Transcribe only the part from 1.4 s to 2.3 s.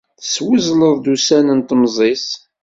n temẓi-s.